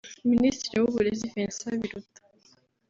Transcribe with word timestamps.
Minisitiri 0.31 0.77
w’uburezi 0.81 1.31
Vincent 1.33 1.77
Biruta 1.81 2.19